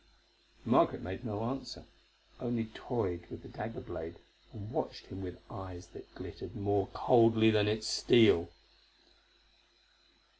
Margaret 0.65 1.03
made 1.03 1.23
no 1.23 1.43
answer, 1.43 1.85
only 2.39 2.65
toyed 2.73 3.27
with 3.29 3.43
the 3.43 3.47
dagger 3.47 3.81
blade, 3.81 4.15
and 4.51 4.71
watched 4.71 5.05
him 5.05 5.21
with 5.21 5.39
eyes 5.47 5.89
that 5.89 6.15
glittered 6.15 6.55
more 6.55 6.87
coldly 6.87 7.51
than 7.51 7.67
its 7.67 7.85
steel. 7.87 8.49